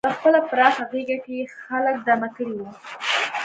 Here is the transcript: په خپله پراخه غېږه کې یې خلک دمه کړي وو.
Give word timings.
په 0.07 0.13
خپله 0.17 0.39
پراخه 0.49 0.83
غېږه 0.91 1.17
کې 1.23 1.33
یې 1.39 1.45
خلک 1.63 1.95
دمه 2.07 2.29
کړي 2.35 2.53
وو. 2.57 2.69